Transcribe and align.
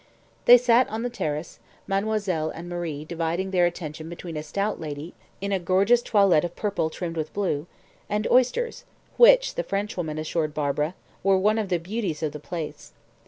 They 0.45 0.57
sat 0.57 0.89
on 0.89 1.03
the 1.03 1.11
terrace, 1.11 1.59
mademoiselle 1.85 2.49
and 2.49 2.67
Marie 2.67 3.05
dividing 3.05 3.51
their 3.51 3.67
attention 3.67 4.09
between 4.09 4.35
a 4.35 4.41
stout 4.41 4.79
lady, 4.81 5.13
in 5.41 5.51
a 5.51 5.59
gorgeous 5.59 6.01
toilet 6.01 6.43
of 6.43 6.55
purple 6.55 6.89
trimmed 6.89 7.15
with 7.17 7.31
blue, 7.33 7.67
and 8.09 8.27
oysters, 8.31 8.83
which, 9.17 9.53
the 9.53 9.63
Frenchwoman 9.63 10.17
assured 10.17 10.55
Barbara, 10.55 10.95
were 11.21 11.37
"one 11.37 11.59
of 11.59 11.69
the 11.69 11.77
beauties 11.77 12.23
of 12.23 12.31
the 12.31 12.39
place." 12.39 12.93